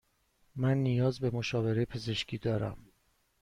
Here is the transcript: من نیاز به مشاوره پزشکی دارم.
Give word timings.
من 0.55 0.77
نیاز 0.77 1.19
به 1.19 1.29
مشاوره 1.29 1.85
پزشکی 1.85 2.37
دارم. 2.37 2.77